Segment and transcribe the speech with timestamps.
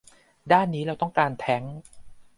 [0.51, 1.75] ด่านนี้เราต้องการแทงค์